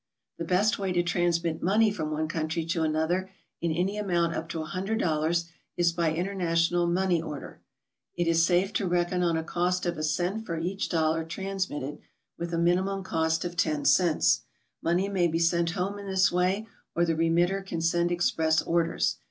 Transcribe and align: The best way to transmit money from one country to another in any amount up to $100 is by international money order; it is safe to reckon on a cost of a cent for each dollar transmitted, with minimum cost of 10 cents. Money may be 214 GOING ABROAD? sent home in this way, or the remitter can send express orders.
The 0.39 0.45
best 0.45 0.79
way 0.79 0.91
to 0.93 1.03
transmit 1.03 1.61
money 1.61 1.91
from 1.91 2.09
one 2.09 2.27
country 2.27 2.65
to 2.65 2.81
another 2.81 3.29
in 3.61 3.71
any 3.71 3.99
amount 3.99 4.33
up 4.33 4.49
to 4.49 4.57
$100 4.63 5.49
is 5.77 5.91
by 5.91 6.11
international 6.15 6.87
money 6.87 7.21
order; 7.21 7.61
it 8.15 8.25
is 8.25 8.43
safe 8.43 8.73
to 8.73 8.87
reckon 8.87 9.21
on 9.21 9.37
a 9.37 9.43
cost 9.43 9.85
of 9.85 9.99
a 9.99 10.03
cent 10.03 10.43
for 10.43 10.57
each 10.57 10.89
dollar 10.89 11.23
transmitted, 11.23 11.99
with 12.35 12.51
minimum 12.51 13.03
cost 13.03 13.45
of 13.45 13.55
10 13.55 13.85
cents. 13.85 14.41
Money 14.81 15.07
may 15.07 15.27
be 15.27 15.37
214 15.37 15.37
GOING 15.37 15.65
ABROAD? 15.67 15.69
sent 15.69 15.69
home 15.77 15.99
in 15.99 16.07
this 16.11 16.31
way, 16.31 16.67
or 16.95 17.05
the 17.05 17.15
remitter 17.15 17.61
can 17.61 17.79
send 17.79 18.11
express 18.11 18.59
orders. 18.63 19.17